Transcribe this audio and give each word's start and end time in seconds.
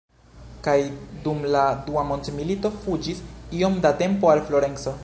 Kaj 0.67 0.75
dum 1.25 1.43
la 1.57 1.65
Dua 1.89 2.05
Mondmilito 2.13 2.73
fuĝis 2.81 3.23
iom 3.61 3.81
da 3.87 3.95
tempo 4.03 4.35
al 4.35 4.45
Florenco. 4.51 4.99